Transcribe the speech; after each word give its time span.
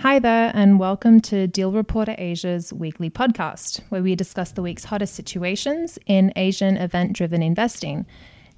Hi 0.00 0.18
there, 0.18 0.50
and 0.54 0.78
welcome 0.78 1.20
to 1.20 1.46
Deal 1.46 1.72
Reporter 1.72 2.14
Asia's 2.16 2.72
weekly 2.72 3.10
podcast, 3.10 3.82
where 3.90 4.02
we 4.02 4.14
discuss 4.14 4.52
the 4.52 4.62
week's 4.62 4.82
hottest 4.82 5.14
situations 5.14 5.98
in 6.06 6.32
Asian 6.36 6.78
event 6.78 7.12
driven 7.12 7.42
investing. 7.42 8.06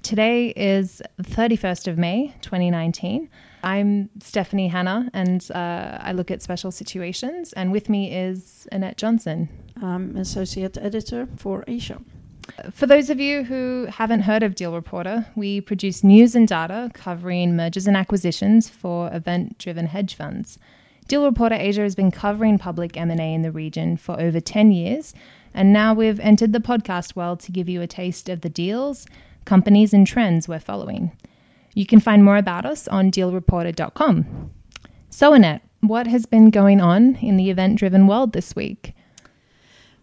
Today 0.03 0.53
is 0.55 1.01
the 1.17 1.23
31st 1.23 1.89
of 1.89 1.97
May, 1.97 2.33
2019. 2.43 3.27
I'm 3.61 4.09
Stephanie 4.21 4.69
Hanna, 4.69 5.09
and 5.13 5.45
uh, 5.51 5.97
I 5.99 6.13
look 6.13 6.31
at 6.31 6.41
special 6.41 6.71
situations. 6.71 7.51
And 7.51 7.73
with 7.73 7.89
me 7.89 8.15
is 8.15 8.65
Annette 8.71 8.95
Johnson. 8.95 9.49
I'm 9.81 10.15
associate 10.15 10.77
editor 10.77 11.27
for 11.35 11.65
Asia. 11.67 11.99
For 12.71 12.85
those 12.85 13.09
of 13.09 13.19
you 13.19 13.43
who 13.43 13.87
haven't 13.89 14.21
heard 14.21 14.43
of 14.43 14.55
Deal 14.55 14.73
Reporter, 14.73 15.27
we 15.35 15.59
produce 15.59 16.05
news 16.05 16.35
and 16.35 16.47
data 16.47 16.89
covering 16.93 17.57
mergers 17.57 17.85
and 17.85 17.97
acquisitions 17.97 18.69
for 18.69 19.13
event 19.13 19.57
driven 19.57 19.87
hedge 19.87 20.15
funds. 20.15 20.57
Deal 21.07 21.25
Reporter 21.25 21.55
Asia 21.55 21.81
has 21.81 21.95
been 21.95 22.11
covering 22.11 22.57
public 22.57 22.95
M&A 22.95 23.33
in 23.33 23.41
the 23.41 23.51
region 23.51 23.97
for 23.97 24.19
over 24.19 24.39
10 24.39 24.71
years, 24.71 25.13
and 25.53 25.73
now 25.73 25.93
we've 25.93 26.19
entered 26.19 26.53
the 26.53 26.59
podcast 26.59 27.15
world 27.15 27.39
to 27.41 27.51
give 27.51 27.67
you 27.67 27.81
a 27.81 27.87
taste 27.87 28.29
of 28.29 28.41
the 28.41 28.49
deals, 28.49 29.05
companies, 29.45 29.93
and 29.93 30.07
trends 30.07 30.47
we're 30.47 30.59
following. 30.59 31.11
You 31.73 31.85
can 31.85 31.99
find 31.99 32.23
more 32.23 32.37
about 32.37 32.65
us 32.65 32.87
on 32.87 33.11
dealreporter.com. 33.11 34.51
So, 35.09 35.33
Annette, 35.33 35.61
what 35.81 36.07
has 36.07 36.25
been 36.25 36.49
going 36.49 36.79
on 36.79 37.15
in 37.15 37.37
the 37.37 37.49
event 37.49 37.77
driven 37.79 38.07
world 38.07 38.33
this 38.33 38.55
week? 38.55 38.95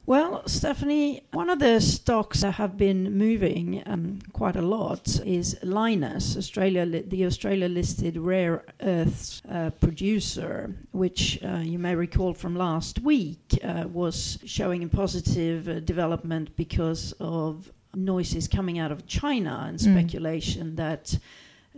Well, 0.07 0.43
Stephanie, 0.49 1.23
one 1.33 1.51
of 1.51 1.59
the 1.61 1.81
stocks 1.81 2.41
that 2.41 2.53
have 2.53 2.77
been 2.77 3.17
moving 3.17 3.83
um, 3.87 4.19
quite 4.33 4.57
a 4.57 4.63
lot 4.63 5.21
is 5.25 5.55
Lynas, 5.63 6.37
Australia, 6.37 6.85
the 6.85 7.27
Australia 7.27 7.69
listed 7.69 8.17
rare 8.17 8.65
earths 8.81 9.43
uh, 9.49 9.71
producer, 9.71 10.75
which 10.93 11.39
uh, 11.45 11.59
you 11.59 11.79
may 11.79 11.95
recall 11.95 12.35
from 12.35 12.57
last 12.57 13.01
week 13.01 13.59
uh, 13.63 13.85
was 13.93 14.39
showing 14.45 14.83
a 14.83 14.89
positive 14.89 15.69
uh, 15.69 15.80
development 15.80 16.57
because 16.57 17.13
of 17.21 17.71
noises 17.95 18.49
coming 18.49 18.79
out 18.79 18.91
of 18.91 19.07
China 19.07 19.67
and 19.69 19.79
mm. 19.79 19.93
speculation 19.93 20.73
mm. 20.73 20.77
that 20.77 21.17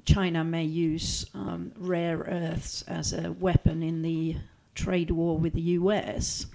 China 0.05 0.45
may 0.45 0.65
use 0.65 1.27
um, 1.35 1.73
rare 1.77 2.19
earths 2.19 2.83
as 2.83 3.13
a 3.13 3.33
weapon 3.33 3.83
in 3.83 4.03
the 4.03 4.37
trade 4.75 5.11
war 5.11 5.37
with 5.37 5.53
the 5.53 5.61
US. 5.61 6.47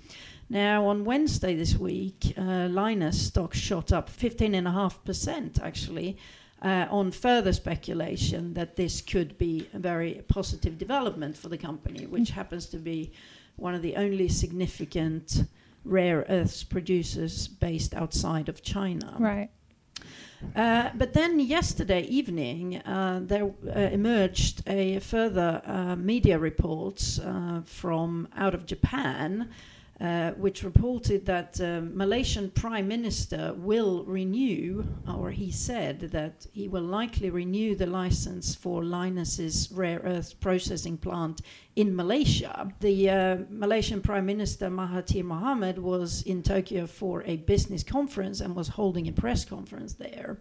Now, 0.50 0.88
on 0.88 1.04
Wednesday 1.04 1.56
this 1.56 1.76
week, 1.76 2.34
uh, 2.38 2.70
Lynas 2.70 3.16
stock 3.16 3.54
shot 3.54 3.92
up 3.92 4.10
15.5% 4.10 5.62
actually. 5.62 6.18
Uh, 6.60 6.88
on 6.90 7.12
further 7.12 7.54
speculation 7.54 8.56
that 8.56 8.76
this 8.76 9.00
could 9.00 9.38
be 9.38 9.70
a 9.76 9.78
very 9.78 10.24
positive 10.28 10.80
development 10.80 11.38
for 11.38 11.50
the 11.50 11.58
company, 11.58 12.08
which 12.08 12.32
happens 12.32 12.66
to 12.66 12.78
be 12.78 13.12
one 13.58 13.76
of 13.76 13.84
the 13.84 13.96
only 13.96 14.28
significant 14.28 15.44
rare 15.86 16.26
earths 16.30 16.64
producers 16.64 17.48
based 17.48 17.94
outside 17.94 18.50
of 18.50 18.64
China. 18.64 19.16
Right. 19.20 19.50
Uh, 20.56 20.90
but 20.96 21.14
then 21.14 21.40
yesterday 21.40 22.02
evening, 22.04 22.78
uh, 22.78 23.20
there 23.24 23.52
uh, 23.68 23.80
emerged 23.80 24.62
a 24.68 25.00
further 25.00 25.62
uh, 25.66 25.96
media 25.96 26.38
reports 26.38 27.20
uh, 27.20 27.62
from 27.66 28.28
out 28.36 28.54
of 28.54 28.66
Japan 28.66 29.50
uh, 30.00 30.32
which 30.32 30.64
reported 30.64 31.26
that 31.26 31.60
um, 31.60 31.98
Malaysian 31.98 32.52
Prime 32.52 32.88
Minister 32.88 33.54
will 33.58 34.04
renew, 34.04 34.86
or 35.08 35.32
he 35.32 35.50
said 35.50 36.00
that 36.12 36.46
he 36.52 36.68
will 36.68 36.84
likely 36.84 37.32
renew 37.32 37.76
the 37.76 37.88
license 37.88 38.54
for 38.54 38.84
Lynas's 38.84 39.72
rare 39.72 40.00
earth 40.04 40.40
processing 40.40 40.98
plant 40.98 41.42
in 41.76 41.96
Malaysia. 41.96 42.72
The 42.80 43.10
uh, 43.10 43.38
Malaysian 43.50 44.02
Prime 44.02 44.26
Minister 44.26 44.70
Mahathir 44.70 45.24
Mohamad 45.24 45.80
was 45.80 46.22
in 46.24 46.44
Tokyo 46.44 46.86
for 46.86 47.24
a 47.24 47.38
business 47.38 47.84
conference 47.84 48.40
and 48.40 48.56
was 48.56 48.68
holding 48.68 49.08
a 49.08 49.12
press 49.12 49.46
conference 49.46 49.94
there. 49.94 50.38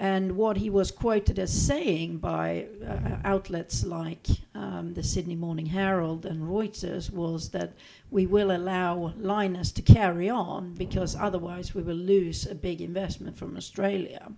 And 0.00 0.36
what 0.36 0.56
he 0.56 0.70
was 0.70 0.92
quoted 0.92 1.40
as 1.40 1.52
saying 1.52 2.18
by 2.18 2.66
uh, 2.86 3.16
outlets 3.24 3.84
like 3.84 4.28
um, 4.54 4.94
the 4.94 5.02
Sydney 5.02 5.34
Morning 5.34 5.66
Herald 5.66 6.24
and 6.24 6.42
Reuters 6.42 7.10
was 7.10 7.48
that 7.50 7.72
we 8.10 8.24
will 8.24 8.52
allow 8.52 9.12
Lynas 9.18 9.74
to 9.74 9.82
carry 9.82 10.30
on 10.30 10.74
because 10.74 11.16
otherwise 11.16 11.74
we 11.74 11.82
will 11.82 11.96
lose 11.96 12.46
a 12.46 12.54
big 12.54 12.80
investment 12.80 13.36
from 13.36 13.56
Australia. 13.56 14.30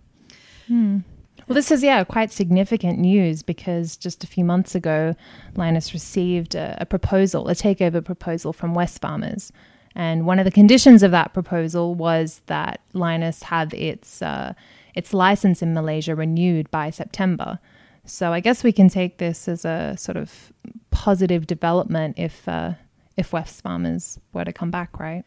Hmm. 0.67 1.01
Well, 1.47 1.55
this 1.55 1.71
is, 1.71 1.83
yeah, 1.83 2.05
quite 2.05 2.33
significant 2.33 2.99
news 2.99 3.43
because 3.43 3.97
just 3.97 4.25
a 4.25 4.27
few 4.27 4.45
months 4.45 4.75
ago, 4.75 5.15
Lynas 5.57 5.93
received 5.93 6.55
a, 6.55 6.77
a 6.81 6.87
proposal, 6.87 7.49
a 7.49 7.55
takeover 7.55 8.03
proposal 8.05 8.53
from 8.53 8.75
Wesfarmers. 8.75 9.51
And 9.95 10.25
one 10.25 10.39
of 10.39 10.45
the 10.45 10.51
conditions 10.51 11.03
of 11.03 11.11
that 11.11 11.35
proposal 11.35 11.95
was 11.95 12.41
that 12.47 12.81
Lynas 12.95 13.43
have 13.45 13.75
its 13.75 14.23
uh, 14.23 14.55
its 14.95 15.13
license 15.13 15.63
in 15.63 15.75
Malaysia 15.75 16.15
renewed 16.15 16.71
by 16.71 16.91
September. 16.91 17.59
So 18.05 18.33
I 18.33 18.41
guess 18.41 18.65
we 18.65 18.73
can 18.73 18.89
take 18.89 19.19
this 19.19 19.49
as 19.49 19.65
a 19.65 19.95
sort 19.97 20.17
of 20.17 20.53
positive 20.91 21.47
development 21.47 22.19
if 22.19 22.49
uh, 22.49 22.73
if 23.17 23.33
Wesfarmers 23.33 24.19
were 24.33 24.45
to 24.45 24.53
come 24.53 24.71
back, 24.71 24.99
right? 24.99 25.25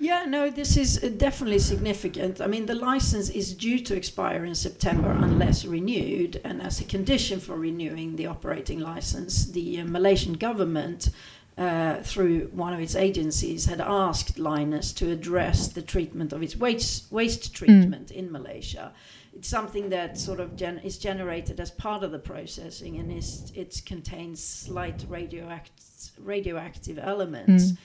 Yeah, 0.00 0.24
no, 0.24 0.50
this 0.50 0.76
is 0.76 0.98
definitely 0.98 1.60
significant. 1.60 2.40
I 2.40 2.46
mean, 2.46 2.66
the 2.66 2.74
license 2.74 3.30
is 3.30 3.54
due 3.54 3.78
to 3.80 3.94
expire 3.94 4.44
in 4.44 4.54
September 4.54 5.10
unless 5.12 5.64
renewed, 5.64 6.40
and 6.44 6.60
as 6.60 6.80
a 6.80 6.84
condition 6.84 7.38
for 7.38 7.56
renewing 7.56 8.16
the 8.16 8.26
operating 8.26 8.80
license, 8.80 9.46
the 9.46 9.80
uh, 9.80 9.84
Malaysian 9.84 10.34
government 10.34 11.10
uh, 11.56 12.02
through 12.02 12.48
one 12.52 12.72
of 12.72 12.80
its 12.80 12.96
agencies, 12.96 13.66
had 13.66 13.80
asked 13.80 14.36
Lynas 14.36 14.94
to 14.96 15.10
address 15.10 15.68
the 15.68 15.82
treatment 15.82 16.32
of 16.32 16.42
its 16.42 16.56
waste, 16.56 17.12
waste 17.12 17.52
mm. 17.52 17.54
treatment 17.54 18.08
mm. 18.08 18.12
in 18.12 18.32
Malaysia. 18.32 18.92
It's 19.36 19.48
something 19.48 19.90
that 19.90 20.18
sort 20.18 20.40
of 20.40 20.56
gen- 20.56 20.78
is 20.78 20.98
generated 20.98 21.60
as 21.60 21.70
part 21.70 22.02
of 22.02 22.12
the 22.12 22.18
processing 22.18 22.98
and 22.98 23.10
is, 23.12 23.52
it 23.54 23.82
contains 23.84 24.42
slight 24.42 24.98
radioact- 25.08 26.10
radioactive 26.18 26.98
elements. 26.98 27.72
Mm. 27.72 27.78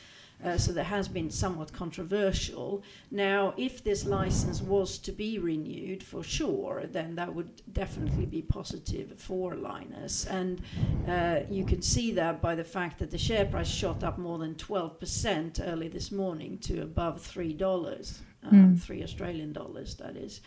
Uh, 0.43 0.57
so 0.57 0.71
that 0.71 0.85
has 0.85 1.09
been 1.09 1.29
somewhat 1.29 1.73
controversial. 1.73 2.81
Now, 3.11 3.53
if 3.57 3.83
this 3.83 4.05
license 4.05 4.61
was 4.61 4.97
to 4.99 5.11
be 5.11 5.37
renewed 5.37 6.01
for 6.01 6.23
sure, 6.23 6.85
then 6.89 7.15
that 7.15 7.33
would 7.33 7.61
definitely 7.73 8.25
be 8.25 8.41
positive 8.41 9.19
for 9.19 9.55
Lynas. 9.55 10.29
And 10.29 10.61
uh, 11.09 11.41
you 11.49 11.65
can 11.65 11.81
see 11.81 12.13
that 12.13 12.41
by 12.41 12.55
the 12.55 12.63
fact 12.63 12.99
that 12.99 13.11
the 13.11 13.17
share 13.17 13.45
price 13.45 13.67
shot 13.67 14.01
up 14.01 14.17
more 14.17 14.37
than 14.37 14.55
12% 14.55 15.67
early 15.67 15.89
this 15.89 16.09
morning 16.09 16.57
to 16.59 16.83
above 16.83 17.21
$3, 17.21 18.19
um, 18.43 18.75
mm. 18.75 18.79
3 18.79 19.03
Australian 19.03 19.51
dollars, 19.51 19.95
that 19.95 20.15
is. 20.15 20.39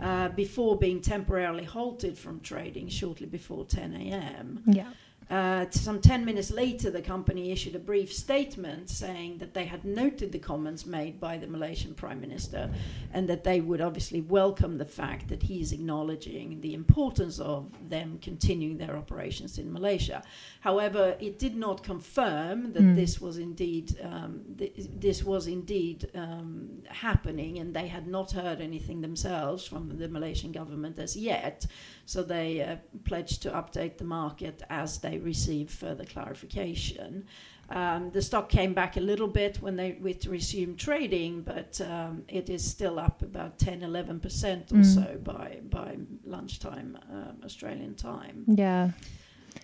Uh, 0.00 0.28
before 0.30 0.76
being 0.76 1.00
temporarily 1.00 1.64
halted 1.64 2.18
from 2.18 2.40
trading 2.40 2.88
shortly 2.88 3.26
before 3.26 3.64
10 3.64 3.94
a.m. 3.94 4.62
Yeah. 4.66 4.88
Uh, 5.30 5.66
some 5.70 6.00
10 6.00 6.24
minutes 6.24 6.50
later, 6.50 6.90
the 6.90 7.00
company 7.00 7.50
issued 7.50 7.74
a 7.74 7.78
brief 7.78 8.12
statement 8.12 8.90
saying 8.90 9.38
that 9.38 9.54
they 9.54 9.64
had 9.64 9.84
noted 9.84 10.32
the 10.32 10.38
comments 10.38 10.84
made 10.84 11.18
by 11.18 11.38
the 11.38 11.46
Malaysian 11.46 11.94
Prime 11.94 12.20
Minister 12.20 12.70
and 13.12 13.28
that 13.28 13.44
they 13.44 13.60
would 13.60 13.80
obviously 13.80 14.20
welcome 14.20 14.76
the 14.76 14.84
fact 14.84 15.28
that 15.28 15.42
he 15.42 15.60
is 15.60 15.72
acknowledging 15.72 16.60
the 16.60 16.74
importance 16.74 17.38
of 17.38 17.70
them 17.88 18.18
continuing 18.20 18.76
their 18.76 18.96
operations 18.96 19.58
in 19.58 19.72
Malaysia. 19.72 20.22
However, 20.60 21.16
it 21.20 21.38
did 21.38 21.56
not 21.56 21.82
confirm 21.82 22.72
that 22.72 22.82
mm. 22.82 22.94
this 22.94 23.20
was 23.20 23.38
indeed 23.38 23.98
um, 24.02 24.42
th- 24.58 24.72
this 24.96 25.22
was 25.22 25.46
indeed 25.46 26.10
um, 26.14 26.82
happening, 26.88 27.58
and 27.58 27.74
they 27.74 27.88
had 27.88 28.06
not 28.06 28.32
heard 28.32 28.60
anything 28.60 29.00
themselves 29.00 29.66
from 29.66 29.96
the 29.96 30.08
Malaysian 30.08 30.52
government 30.52 30.98
as 30.98 31.16
yet. 31.16 31.66
So 32.06 32.22
they 32.22 32.62
uh, 32.62 32.76
pledged 33.04 33.42
to 33.42 33.50
update 33.50 33.98
the 33.98 34.04
market 34.04 34.62
as 34.68 34.98
they 34.98 35.13
receive 35.18 35.70
further 35.70 36.04
clarification. 36.04 37.26
Um, 37.70 38.10
the 38.10 38.20
stock 38.20 38.50
came 38.50 38.74
back 38.74 38.96
a 38.96 39.00
little 39.00 39.26
bit 39.26 39.56
when 39.62 39.76
they 39.76 39.96
resumed 40.00 40.78
trading, 40.78 41.42
but 41.42 41.80
um, 41.80 42.22
it 42.28 42.50
is 42.50 42.62
still 42.62 42.98
up 42.98 43.22
about 43.22 43.58
10, 43.58 43.82
11 43.82 44.20
percent 44.20 44.70
or 44.72 44.76
mm. 44.76 44.94
so 44.94 45.18
by 45.22 45.60
by 45.70 45.96
lunchtime 46.24 46.98
um, 47.10 47.36
Australian 47.44 47.94
time. 47.94 48.44
Yeah. 48.46 48.90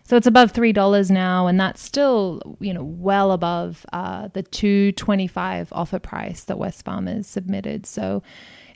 So 0.05 0.17
it's 0.17 0.27
above 0.27 0.53
three 0.53 0.73
dollars 0.73 1.11
now, 1.11 1.47
and 1.47 1.61
that's 1.61 1.83
still, 1.83 2.57
you 2.61 2.73
know, 2.73 2.83
well 2.83 3.33
above 3.33 3.85
uh, 3.93 4.29
the 4.33 4.43
two 4.43 4.93
twenty 4.93 5.27
five 5.27 5.69
offer 5.73 5.99
price 5.99 6.45
that 6.45 6.57
Wesfarmers 6.57 7.27
submitted. 7.27 7.87
So 7.87 8.23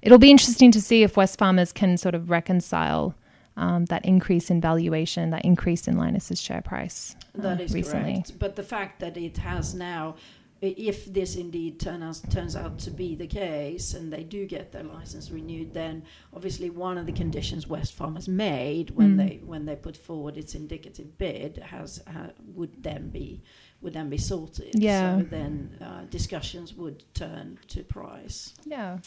it'll 0.02 0.18
be 0.18 0.30
interesting 0.30 0.70
to 0.72 0.80
see 0.80 1.02
if 1.02 1.14
Wesfarmers 1.14 1.72
can 1.72 1.96
sort 1.96 2.14
of 2.14 2.30
reconcile 2.30 3.14
um, 3.56 3.84
that 3.86 4.04
increase 4.04 4.50
in 4.50 4.60
valuation, 4.60 5.30
that 5.30 5.44
increase 5.44 5.86
in 5.88 5.96
Lynas's 5.96 6.40
share 6.40 6.62
price. 6.62 7.16
Uh, 7.38 7.42
that 7.42 7.60
is 7.60 7.72
recently. 7.72 8.14
correct. 8.14 8.38
But 8.38 8.56
the 8.56 8.62
fact 8.62 9.00
that 9.00 9.16
it 9.16 9.36
has 9.38 9.74
now 9.74 10.16
if 10.60 11.12
this 11.12 11.36
indeed 11.36 11.78
turn 11.78 12.02
out, 12.02 12.20
turns 12.30 12.56
out 12.56 12.78
to 12.78 12.90
be 12.90 13.14
the 13.14 13.26
case 13.26 13.92
and 13.94 14.12
they 14.12 14.22
do 14.22 14.46
get 14.46 14.72
their 14.72 14.82
license 14.82 15.30
renewed, 15.30 15.74
then 15.74 16.02
obviously 16.34 16.70
one 16.70 16.96
of 16.96 17.06
the 17.06 17.12
conditions 17.12 17.66
Westfarm 17.66 18.14
has 18.14 18.28
made 18.28 18.90
when 18.90 19.14
Mm. 19.14 19.16
they 19.18 19.40
when 19.44 19.66
they 19.66 19.76
put 19.76 19.96
forward 19.96 20.36
its 20.36 20.54
indicative 20.54 21.18
bid 21.18 21.58
has 21.58 22.02
uh, 22.06 22.28
would 22.54 22.82
then 22.82 23.10
be 23.10 23.42
would 23.82 23.92
then 23.92 24.08
be 24.08 24.16
sorted. 24.16 24.72
Yeah. 24.74 25.18
So 25.18 25.24
then 25.24 25.76
uh, 25.82 26.04
discussions 26.08 26.72
would 26.74 27.04
turn 27.14 27.58
to 27.68 27.82
price. 27.82 28.54
Yeah. 28.64 28.98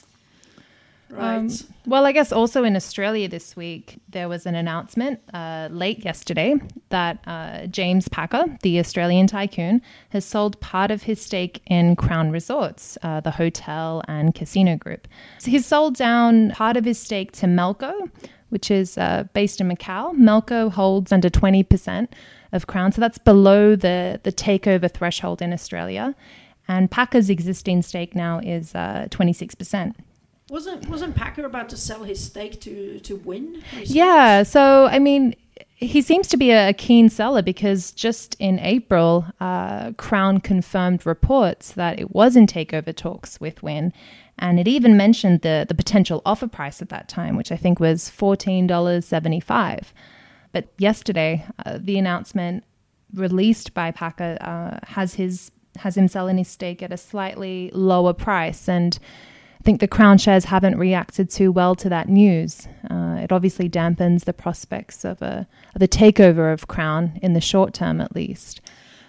Right. 1.10 1.38
Um, 1.38 1.50
Well, 1.86 2.06
I 2.06 2.12
guess 2.12 2.34
also 2.34 2.66
in 2.66 2.76
Australia 2.76 3.30
this 3.30 3.56
week, 3.56 3.98
there 4.10 4.28
was 4.28 4.46
an 4.46 4.56
announcement 4.56 5.22
uh, 5.34 5.70
late 5.72 6.04
yesterday 6.04 6.56
that 6.90 7.20
uh, 7.26 7.68
James 7.68 8.10
Packer, 8.10 8.44
the 8.62 8.78
Australian 8.80 9.28
tycoon, 9.28 9.82
has 10.10 10.26
sold 10.26 10.60
part 10.60 10.92
of 10.92 11.04
his 11.04 11.22
stake 11.22 11.62
in 11.68 11.96
Crown 11.96 12.30
Resorts, 12.32 12.98
uh, 13.04 13.22
the 13.22 13.32
hotel 13.32 14.04
and 14.10 14.36
casino 14.36 14.76
group. 14.76 15.08
So 15.40 15.50
he's 15.50 15.66
sold 15.66 15.96
down 15.96 16.52
part 16.52 16.76
of 16.76 16.84
his 16.84 17.00
stake 17.00 17.32
to 17.34 17.46
Melco, 17.46 18.10
which 18.50 18.70
is 18.70 18.98
uh, 18.98 19.24
based 19.34 19.62
in 19.62 19.70
Macau. 19.70 20.14
Melco 20.14 20.70
holds 20.70 21.14
under 21.14 21.30
20% 21.30 22.10
of 22.52 22.68
Crown, 22.68 22.92
so 22.92 23.00
that's 23.00 23.18
below 23.18 23.78
the, 23.78 24.20
the 24.24 24.32
takeover 24.32 24.92
threshold 24.92 25.42
in 25.42 25.54
Australia. 25.54 26.14
And 26.68 26.92
Packer's 26.92 27.30
existing 27.30 27.82
stake 27.82 28.14
now 28.14 28.40
is 28.40 28.76
uh, 28.76 29.08
26%. 29.10 29.94
Wasn't 30.50 30.88
wasn't 30.88 31.16
Packer 31.16 31.46
about 31.46 31.70
to 31.70 31.78
sell 31.78 32.04
his 32.04 32.24
stake 32.24 32.62
to 32.62 33.00
to 33.00 33.18
Wynn? 33.18 33.62
Yeah. 33.84 34.44
So, 34.44 34.86
I 34.86 35.00
mean, 35.00 35.36
he 35.76 36.02
seems 36.02 36.28
to 36.30 36.38
be 36.38 36.52
a 36.52 36.74
keen 36.74 37.08
seller 37.10 37.44
because 37.44 37.92
just 37.92 38.36
in 38.40 38.58
April, 38.60 39.26
uh, 39.40 39.92
Crown 39.94 40.40
confirmed 40.40 41.06
reports 41.06 41.74
that 41.74 42.00
it 42.00 42.16
was 42.16 42.36
in 42.36 42.48
takeover 42.48 42.96
talks 42.96 43.40
with 43.40 43.62
Wynn. 43.62 43.94
And 44.40 44.60
it 44.60 44.68
even 44.68 44.98
mentioned 44.98 45.42
the, 45.42 45.66
the 45.68 45.76
potential 45.76 46.22
offer 46.26 46.48
price 46.48 46.82
at 46.82 46.90
that 46.90 47.10
time, 47.10 47.36
which 47.36 47.52
I 47.52 47.58
think 47.58 47.80
was 47.80 48.10
$14.75. 48.10 49.84
But 50.52 50.68
yesterday, 50.78 51.46
uh, 51.66 51.78
the 51.80 51.98
announcement 52.00 52.64
released 53.14 53.74
by 53.74 53.92
Packer 53.92 54.38
uh, 54.42 54.80
has 54.88 55.14
his 55.16 55.52
has 55.78 55.96
him 55.96 56.08
selling 56.08 56.40
his 56.40 56.48
stake 56.48 56.82
at 56.82 56.92
a 56.92 56.98
slightly 56.98 57.70
lower 57.72 58.14
price, 58.14 58.68
and 58.68 58.98
think 59.68 59.82
the 59.82 59.88
Crown 59.88 60.18
shares 60.18 60.46
haven't 60.46 60.78
reacted 60.78 61.30
too 61.30 61.52
well 61.52 61.76
to 61.76 61.90
that 61.90 62.08
news. 62.08 62.70
Uh, 62.90 63.20
it 63.22 63.34
obviously 63.34 63.68
dampens 63.70 64.24
the 64.24 64.32
prospects 64.32 65.04
of 65.04 65.22
a 65.22 65.46
of 65.76 65.82
a 65.82 65.88
takeover 65.90 66.54
of 66.54 66.70
Crown 66.70 67.20
in 67.22 67.34
the 67.34 67.42
short 67.42 67.74
term, 67.74 68.00
at 68.00 68.16
least. 68.16 68.62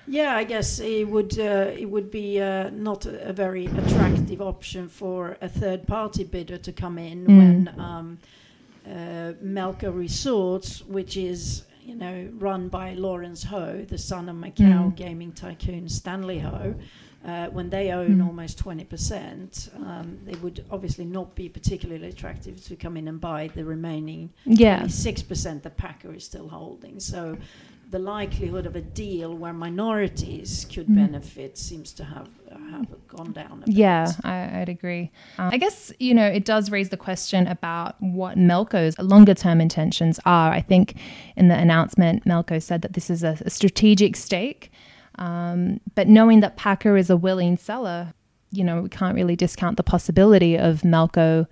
Yeah, 0.08 0.34
I 0.34 0.42
guess 0.42 0.80
it 0.80 1.06
would 1.08 1.38
uh, 1.38 1.70
it 1.82 1.88
would 1.88 2.10
be 2.10 2.40
uh, 2.40 2.70
not 2.70 3.06
a, 3.06 3.32
very 3.32 3.66
attractive 3.66 4.40
option 4.42 4.88
for 4.88 5.36
a 5.40 5.48
third 5.48 5.86
party 5.86 6.24
bidder 6.24 6.58
to 6.58 6.72
come 6.72 6.98
in 6.98 7.24
Mm. 7.24 7.38
when 7.38 7.80
um, 7.80 8.18
uh, 8.84 9.34
Melco 9.40 9.96
Resorts, 9.96 10.82
which 10.86 11.16
is 11.16 11.66
you 11.84 11.94
know 11.94 12.28
run 12.36 12.68
by 12.68 12.94
Lawrence 12.94 13.44
Ho, 13.44 13.84
the 13.88 13.98
son 13.98 14.28
of 14.28 14.34
Macau 14.34 14.90
Mm. 14.90 14.96
gaming 14.96 15.32
tycoon 15.32 15.88
Stanley 15.88 16.40
Ho. 16.40 16.74
Uh, 17.26 17.48
when 17.48 17.68
they 17.68 17.90
own 17.90 18.18
Mm. 18.18 18.26
almost 18.26 18.58
20%, 18.58 19.68
um, 19.84 20.18
it 20.28 20.40
would 20.42 20.64
obviously 20.70 21.04
not 21.04 21.34
be 21.34 21.48
particularly 21.48 22.08
attractive 22.08 22.64
to 22.64 22.76
come 22.76 22.96
in 22.96 23.08
and 23.08 23.20
buy 23.20 23.48
the 23.54 23.64
remaining 23.64 24.30
Yeah. 24.44 24.78
26% 24.82 25.62
the 25.64 25.70
Packer 25.70 26.14
is 26.14 26.24
still 26.24 26.48
holding. 26.48 27.00
So 27.00 27.36
the 27.90 27.98
likelihood 27.98 28.66
of 28.66 28.76
a 28.76 28.80
deal 28.82 29.34
where 29.34 29.52
minorities 29.52 30.66
could 30.72 30.86
Mm. 30.86 30.94
benefit 30.96 31.58
seems 31.58 31.92
to 31.94 32.04
have 32.04 32.28
have 32.70 32.86
gone 33.08 33.32
down 33.32 33.62
a 33.62 33.66
bit. 33.66 33.74
Yeah, 33.74 34.10
I, 34.24 34.60
I'd 34.60 34.68
agree. 34.68 35.10
Um, 35.38 35.50
I 35.52 35.58
guess, 35.58 35.92
you 35.98 36.14
know, 36.14 36.26
it 36.26 36.44
does 36.44 36.70
raise 36.70 36.88
the 36.90 36.96
question 36.96 37.46
about 37.46 37.96
what 38.00 38.36
Melco's 38.38 38.98
longer 38.98 39.34
term 39.34 39.60
intentions 39.60 40.18
are. 40.24 40.52
I 40.52 40.60
think 40.60 40.94
in 41.36 41.48
the 41.48 41.56
announcement, 41.58 42.24
Melco 42.24 42.62
said 42.62 42.82
that 42.82 42.92
this 42.94 43.10
is 43.10 43.22
a, 43.22 43.36
a 43.44 43.50
strategic 43.50 44.16
stake. 44.16 44.70
Um, 45.18 45.80
but 45.94 46.08
knowing 46.08 46.40
that 46.40 46.56
Packer 46.56 46.96
is 46.96 47.10
a 47.10 47.16
willing 47.16 47.56
seller, 47.56 48.14
you 48.50 48.64
know, 48.64 48.82
we 48.82 48.88
can't 48.88 49.14
really 49.14 49.36
discount 49.36 49.76
the 49.76 49.82
possibility 49.82 50.56
of 50.56 50.82
Melco 50.82 51.46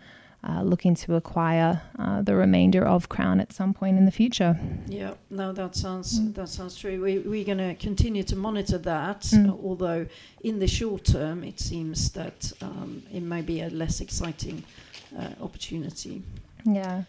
uh, 0.49 0.63
looking 0.63 0.95
to 0.95 1.17
acquire 1.17 1.83
uh, 1.99 2.23
the 2.23 2.35
remainder 2.37 2.85
of 2.87 3.09
Crown 3.09 3.41
at 3.41 3.53
some 3.53 3.75
point 3.75 3.99
in 3.99 4.05
the 4.05 4.13
future. 4.13 4.57
Yeah, 4.87 5.15
no, 5.29 5.53
that 5.53 5.75
sounds 5.75 6.21
Mm. 6.21 6.35
that 6.35 6.49
sounds 6.49 6.77
true. 6.77 7.03
We, 7.03 7.19
we're 7.19 7.45
going 7.45 7.59
to 7.59 7.75
continue 7.75 8.23
to 8.25 8.37
monitor 8.37 8.79
that, 8.79 9.23
Mm. 9.23 9.49
uh, 9.51 9.53
although 9.69 10.07
in 10.45 10.61
the 10.61 10.69
short 10.69 11.05
term 11.05 11.43
it 11.43 11.59
seems 11.59 12.11
that 12.13 12.53
um, 12.63 13.03
it 13.13 13.23
may 13.23 13.43
be 13.43 13.61
a 13.61 13.69
less 13.71 14.01
exciting 14.01 14.63
uh, 15.19 15.31
opportunity. 15.43 16.23
Yeah. 16.65 17.03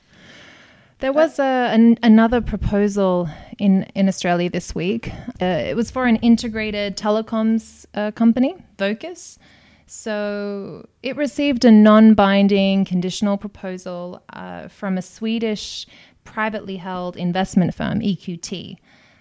There 1.00 1.14
was 1.14 1.38
a, 1.38 1.44
an, 1.44 2.00
another 2.02 2.42
proposal 2.42 3.30
in, 3.60 3.84
in 3.94 4.08
Australia 4.08 4.50
this 4.50 4.74
week. 4.74 5.12
Uh, 5.40 5.46
it 5.46 5.76
was 5.76 5.92
for 5.92 6.06
an 6.06 6.16
integrated 6.18 6.98
telecoms 6.98 7.86
uh, 7.94 8.10
company, 8.12 8.56
Vocus. 8.80 9.38
So 9.86 10.88
it 11.04 11.16
received 11.16 11.66
a 11.66 11.72
non 11.72 12.16
binding 12.16 12.84
conditional 12.84 13.38
proposal 13.38 14.24
uh, 14.34 14.70
from 14.70 14.98
a 14.98 15.04
Swedish 15.04 15.86
privately 16.24 16.78
held 16.78 17.16
investment 17.16 17.76
firm, 17.76 18.00
EQT. 18.00 18.78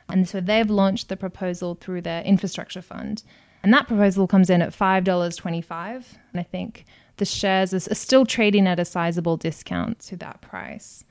And 0.08 0.26
so 0.26 0.40
they've 0.40 0.70
launched 0.70 1.08
the 1.08 1.16
proposal 1.16 1.74
through 1.74 2.02
their 2.02 2.22
infrastructure 2.22 2.82
fund. 2.82 3.22
And 3.62 3.72
that 3.74 3.86
proposal 3.86 4.26
comes 4.26 4.48
in 4.48 4.62
at 4.62 4.72
$5.25. 4.72 6.04
And 6.32 6.40
I 6.40 6.42
think 6.42 6.86
the 7.18 7.24
shares 7.24 7.74
are, 7.74 7.94
still 7.94 8.24
trading 8.24 8.66
at 8.66 8.80
a 8.80 8.84
sizable 8.84 9.36
discount 9.36 10.00
to 10.00 10.16
that 10.18 10.40
price. 10.40 11.04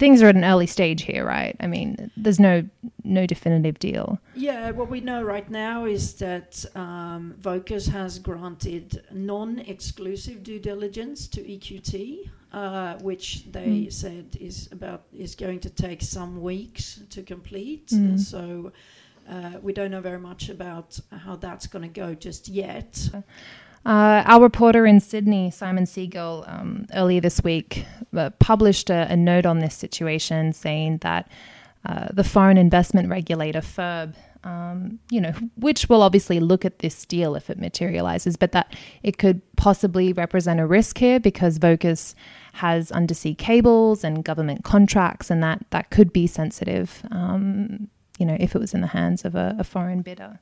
Things 0.00 0.22
are 0.22 0.28
at 0.28 0.34
an 0.34 0.44
early 0.44 0.66
stage 0.66 1.02
here, 1.02 1.24
right? 1.26 1.54
I 1.60 1.66
mean, 1.66 2.10
there's 2.16 2.40
no 2.40 2.64
no 3.04 3.26
definitive 3.26 3.78
deal. 3.78 4.18
Yeah, 4.34 4.70
what 4.78 4.88
we 4.94 5.00
know 5.00 5.22
right 5.22 5.48
now 5.50 5.84
is 5.84 6.14
that 6.14 6.64
um, 6.74 7.34
Vocus 7.38 7.86
has 7.88 8.18
granted 8.18 9.02
non-exclusive 9.12 10.42
due 10.42 10.58
diligence 10.58 11.28
to 11.28 11.40
EQT, 11.42 12.30
uh, 12.52 12.94
which 13.02 13.44
they 13.52 13.66
Mm. 13.86 13.92
said 13.92 14.26
is 14.40 14.68
about 14.72 15.02
is 15.12 15.34
going 15.34 15.60
to 15.60 15.70
take 15.70 16.00
some 16.02 16.40
weeks 16.40 17.00
to 17.10 17.22
complete. 17.22 17.88
Mm. 17.88 18.18
So 18.18 18.72
uh, 19.28 19.58
we 19.62 19.72
don't 19.72 19.90
know 19.90 20.00
very 20.00 20.18
much 20.30 20.48
about 20.48 20.98
how 21.24 21.36
that's 21.36 21.66
going 21.66 21.86
to 21.92 22.00
go 22.00 22.14
just 22.14 22.48
yet. 22.48 22.92
Uh, 23.86 24.22
our 24.26 24.42
reporter 24.42 24.84
in 24.84 25.00
Sydney, 25.00 25.50
Simon 25.50 25.86
Siegel, 25.86 26.44
um, 26.46 26.86
earlier 26.94 27.20
this 27.20 27.42
week 27.42 27.86
uh, 28.14 28.30
published 28.38 28.90
a, 28.90 29.10
a 29.10 29.16
note 29.16 29.46
on 29.46 29.60
this 29.60 29.74
situation 29.74 30.52
saying 30.52 30.98
that 30.98 31.30
uh, 31.86 32.08
the 32.12 32.24
foreign 32.24 32.58
investment 32.58 33.08
regulator, 33.08 33.60
FIRB, 33.60 34.14
um, 34.44 34.98
you 35.10 35.20
know, 35.20 35.32
which 35.56 35.88
will 35.88 36.02
obviously 36.02 36.40
look 36.40 36.64
at 36.64 36.80
this 36.80 37.04
deal 37.06 37.34
if 37.34 37.48
it 37.48 37.58
materializes, 37.58 38.36
but 38.36 38.52
that 38.52 38.74
it 39.02 39.18
could 39.18 39.40
possibly 39.56 40.12
represent 40.12 40.60
a 40.60 40.66
risk 40.66 40.98
here 40.98 41.18
because 41.18 41.58
Vocus 41.58 42.14
has 42.54 42.90
undersea 42.90 43.34
cables 43.34 44.04
and 44.04 44.24
government 44.24 44.64
contracts, 44.64 45.30
and 45.30 45.42
that 45.42 45.64
that 45.70 45.90
could 45.90 46.12
be 46.12 46.26
sensitive, 46.26 47.02
um, 47.10 47.88
you 48.18 48.26
know, 48.26 48.36
if 48.40 48.54
it 48.54 48.58
was 48.58 48.74
in 48.74 48.80
the 48.80 48.88
hands 48.88 49.24
of 49.24 49.34
a, 49.34 49.56
a 49.58 49.64
foreign 49.64 50.02
bidder. 50.02 50.38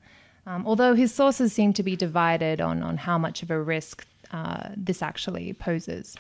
Um, 0.49 0.67
although 0.67 0.95
his 0.95 1.13
sources 1.15 1.53
seem 1.53 1.73
to 1.75 1.83
be 1.83 1.95
divided 1.95 2.61
on, 2.61 2.83
on 2.83 2.97
how 2.97 3.19
much 3.19 3.43
of 3.43 3.51
a 3.51 3.61
risk 3.61 4.07
uh, 4.33 4.71
this 4.77 5.03
actually 5.03 5.53
poses. 5.53 6.17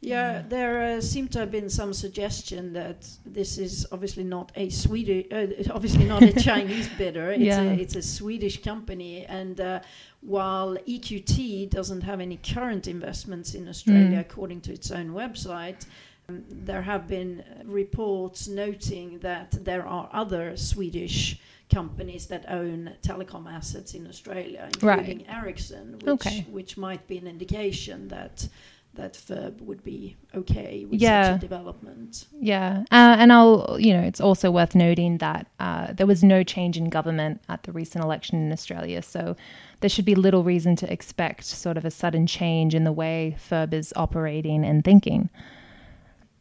Yeah, 0.00 0.42
there 0.46 0.96
uh, 0.96 1.00
seemed 1.00 1.30
to 1.32 1.38
have 1.38 1.50
been 1.50 1.70
some 1.70 1.92
suggestion 1.94 2.74
that 2.74 3.08
this 3.24 3.56
is 3.56 3.86
obviously 3.90 4.24
not 4.24 4.52
a 4.56 4.68
Swedish, 4.68 5.26
uh, 5.32 5.46
obviously 5.72 6.04
not 6.04 6.22
a 6.22 6.32
Chinese 6.50 6.88
bidder. 6.98 7.30
It's, 7.30 7.40
Yeah. 7.42 7.62
a, 7.62 7.74
it's 7.84 7.96
a 7.96 8.02
Swedish 8.02 8.60
company, 8.62 9.24
and 9.24 9.58
uh, 9.60 9.80
while 10.20 10.76
EQT 10.86 11.70
doesn't 11.70 12.02
have 12.02 12.20
any 12.20 12.36
current 12.54 12.86
investments 12.86 13.54
in 13.54 13.66
Australia, 13.68 14.18
Mm. 14.18 14.20
according 14.20 14.60
to 14.62 14.72
its 14.72 14.90
own 14.90 15.10
website, 15.10 15.86
there 16.28 16.82
have 16.82 17.06
been 17.06 17.44
reports 17.64 18.48
noting 18.48 19.18
that 19.20 19.64
there 19.64 19.86
are 19.86 20.08
other 20.12 20.56
Swedish 20.56 21.38
companies 21.72 22.26
that 22.26 22.44
own 22.48 22.92
telecom 23.02 23.50
assets 23.50 23.94
in 23.94 24.06
Australia, 24.06 24.68
Right. 24.80 24.98
including 25.00 25.26
Ericsson, 25.28 25.94
which, 25.98 26.08
Okay. 26.08 26.46
which 26.50 26.76
might 26.76 27.06
be 27.06 27.18
an 27.18 27.26
indication 27.26 28.08
that 28.08 28.48
that 28.96 29.14
FIRB 29.14 29.60
would 29.62 29.82
be 29.82 30.14
okay 30.36 30.84
with 30.88 31.00
Yeah. 31.00 31.32
such 31.32 31.38
a 31.38 31.40
development. 31.40 32.26
Yeah, 32.40 32.84
uh, 32.92 33.16
and 33.18 33.32
I'll, 33.32 33.76
you 33.80 33.92
know, 33.92 34.02
it's 34.02 34.20
also 34.20 34.52
worth 34.52 34.76
noting 34.76 35.18
that 35.18 35.48
uh, 35.58 35.92
there 35.94 36.06
was 36.06 36.22
no 36.22 36.44
change 36.44 36.76
in 36.76 36.90
government 36.90 37.40
at 37.48 37.64
the 37.64 37.72
recent 37.72 38.04
election 38.04 38.40
in 38.40 38.52
Australia, 38.52 39.02
so 39.02 39.34
there 39.80 39.90
should 39.90 40.04
be 40.04 40.14
little 40.14 40.44
reason 40.44 40.76
to 40.76 40.92
expect 40.92 41.42
sort 41.42 41.76
of 41.76 41.84
a 41.84 41.90
sudden 41.90 42.24
change 42.28 42.72
in 42.72 42.84
the 42.84 42.92
way 42.92 43.34
FIRB 43.36 43.72
is 43.74 43.92
operating 43.96 44.64
and 44.64 44.84
thinking. 44.84 45.28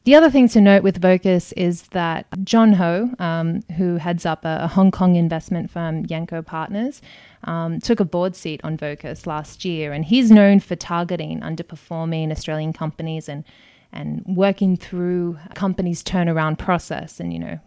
The 0.06 0.16
other 0.16 0.30
thing 0.30 0.50
to 0.50 0.60
note 0.60 0.84
with 0.84 1.02
Vocus 1.02 1.54
is 1.54 1.84
that 1.90 2.26
John 2.44 2.74
Ho, 2.74 3.10
um, 3.20 3.62
who 3.78 3.96
heads 3.96 4.26
up 4.26 4.44
a, 4.44 4.60
a, 4.64 4.68
Hong 4.68 4.92
Kong 4.92 5.16
investment 5.16 5.72
firm, 5.72 6.06
Janchor 6.06 6.46
Partners, 6.46 7.02
um, 7.46 7.80
took 7.80 8.02
a 8.02 8.06
board 8.06 8.36
seat 8.36 8.60
on 8.66 8.76
Vocus 8.76 9.26
last 9.26 9.64
year, 9.64 9.94
and 9.94 10.04
he's 10.04 10.30
known 10.30 10.60
for 10.60 10.76
targeting 10.76 11.40
underperforming 11.40 12.32
Australian 12.32 12.74
companies 12.74 13.30
and 13.30 13.46
and 13.94 14.24
working 14.26 14.76
through 14.76 15.38
companies' 15.54 16.04
turnaround 16.04 16.58
process. 16.58 17.22
And 17.22 17.32
you 17.32 17.40
know, 17.40 17.60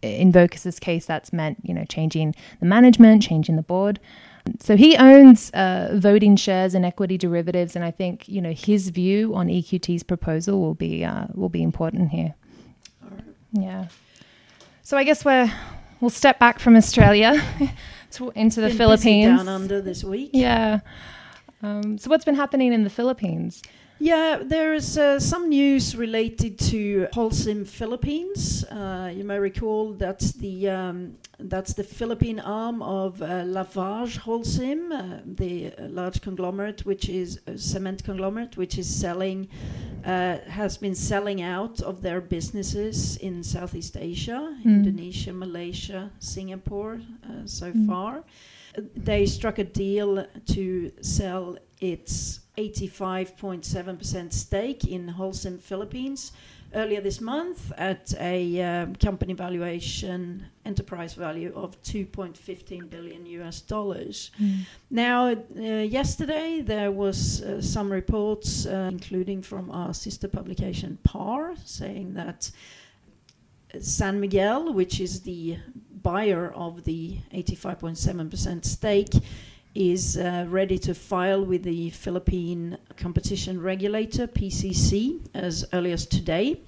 in 0.00 0.32
Vocus's 0.32 0.78
case, 0.78 1.04
that's 1.04 1.30
meant 1.30 1.58
you 1.62 1.74
know 1.74 1.84
changing 1.84 2.34
the 2.58 2.66
management, 2.66 3.22
changing 3.22 3.56
the 3.56 3.62
board. 3.62 4.00
So 4.60 4.76
he 4.76 4.96
owns 4.96 5.50
uh, 5.50 5.92
voting 5.94 6.36
shares 6.36 6.74
and 6.74 6.84
equity 6.84 7.18
derivatives, 7.18 7.76
and 7.76 7.84
I 7.84 7.90
think 7.90 8.28
you 8.28 8.40
know 8.40 8.52
his 8.52 8.90
view 8.90 9.34
on 9.34 9.48
EQT's 9.48 10.02
proposal 10.02 10.60
will 10.60 10.74
be 10.74 11.04
uh, 11.04 11.26
will 11.34 11.48
be 11.48 11.62
important 11.62 12.10
here. 12.10 12.34
Yeah. 13.52 13.86
So 14.82 14.96
I 14.96 15.04
guess 15.04 15.24
we're 15.24 15.52
we'll 16.00 16.10
step 16.10 16.38
back 16.38 16.58
from 16.58 16.76
Australia 16.76 17.42
to, 18.12 18.30
into 18.30 18.60
the 18.60 18.68
Been 18.68 18.76
Philippines. 18.76 19.38
down 19.38 19.48
under 19.48 19.80
this 19.80 20.04
week. 20.04 20.30
Yeah. 20.32 20.80
Um, 21.62 21.98
so 21.98 22.10
what's 22.10 22.24
been 22.24 22.34
happening 22.34 22.72
in 22.72 22.84
the 22.84 22.90
Philippines? 22.90 23.62
Yeah, 23.98 24.42
there 24.44 24.74
is 24.74 24.98
uh, 24.98 25.18
some 25.18 25.48
news 25.48 25.96
related 25.96 26.58
to 26.70 27.08
Holcim 27.14 27.66
Philippines. 27.66 28.62
Uh, 28.64 29.10
you 29.14 29.24
may 29.24 29.38
recall 29.38 29.94
that's 29.94 30.32
the 30.32 30.68
um, 30.68 31.16
that's 31.38 31.72
the 31.72 31.82
Philippine 31.82 32.38
arm 32.40 32.82
of 32.82 33.22
uh, 33.22 33.44
Lafarge 33.46 34.18
Holcim, 34.18 34.92
uh, 34.92 35.20
the 35.24 35.72
uh, 35.72 35.88
large 35.88 36.20
conglomerate, 36.20 36.84
which 36.84 37.08
is 37.08 37.40
a 37.46 37.56
cement 37.56 38.04
conglomerate, 38.04 38.58
which 38.58 38.76
is 38.76 38.86
selling 38.86 39.48
uh, 40.04 40.38
has 40.46 40.76
been 40.76 40.94
selling 40.94 41.40
out 41.40 41.80
of 41.80 42.02
their 42.02 42.20
businesses 42.20 43.16
in 43.16 43.42
Southeast 43.42 43.96
Asia, 43.96 44.54
Mm. 44.62 44.64
Indonesia, 44.84 45.32
Malaysia, 45.32 46.10
Singapore, 46.18 47.00
so 47.46 47.72
Mm. 47.72 47.86
far. 47.86 48.24
They 48.94 49.24
struck 49.24 49.58
a 49.58 49.64
deal 49.64 50.26
to 50.54 50.92
sell 51.00 51.56
its 51.80 52.40
85.7% 52.58 54.32
stake 54.32 54.84
in 54.84 55.08
Holcim 55.08 55.60
Philippines 55.60 56.32
earlier 56.74 57.00
this 57.00 57.20
month 57.20 57.72
at 57.76 58.14
a 58.18 58.62
um, 58.62 58.96
company 58.96 59.32
valuation 59.32 60.46
enterprise 60.64 61.14
value 61.14 61.52
of 61.54 61.80
2.15 61.82 62.90
billion 62.90 63.26
US 63.26 63.60
dollars. 63.60 64.30
Now, 64.90 65.28
uh, 65.28 65.60
yesterday 65.60 66.60
there 66.60 66.90
was 66.90 67.42
uh, 67.42 67.60
some 67.60 67.90
reports, 67.90 68.66
uh, 68.66 68.88
including 68.90 69.42
from 69.42 69.70
our 69.70 69.94
sister 69.94 70.28
publication 70.28 70.98
PaRR, 71.04 71.56
saying 71.64 72.14
that 72.14 72.50
San 73.80 74.20
Miguel, 74.20 74.72
which 74.72 75.00
is 75.00 75.20
the 75.20 75.58
buyer 76.02 76.52
of 76.54 76.84
the 76.84 77.18
85.7% 77.34 78.64
stake, 78.64 79.14
is 79.76 80.16
uh, 80.16 80.46
ready 80.48 80.78
to 80.78 80.94
file 80.94 81.44
with 81.44 81.62
the 81.62 81.90
Philippine 81.90 82.78
competition 82.96 83.60
regulator, 83.60 84.26
PCC, 84.26 85.20
as 85.34 85.66
early 85.72 85.92
as 85.92 86.06
today. 86.06 86.60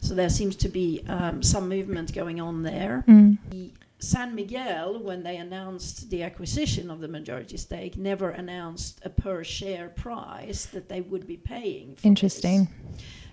So 0.00 0.14
there 0.14 0.28
seems 0.28 0.56
to 0.56 0.68
be 0.68 1.02
um, 1.08 1.42
some 1.42 1.68
movement 1.68 2.12
going 2.12 2.40
on 2.40 2.62
there. 2.62 3.02
Mm. 3.08 3.38
The 3.50 3.70
San 3.98 4.34
Miguel, 4.34 4.98
when 4.98 5.22
they 5.22 5.38
announced 5.38 6.10
the 6.10 6.22
acquisition 6.22 6.90
of 6.90 7.00
the 7.00 7.08
majority 7.08 7.56
stake, 7.56 7.96
never 7.96 8.28
announced 8.28 9.00
a 9.02 9.08
per 9.08 9.42
share 9.42 9.88
price 9.88 10.66
that 10.66 10.90
they 10.90 11.00
would 11.00 11.26
be 11.26 11.38
paying. 11.38 11.96
For 11.96 12.06
Interesting. 12.06 12.68